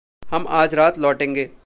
हम 0.23 0.47
आज 0.49 0.75
रात 0.75 0.99
लौटेंगे। 0.99 1.51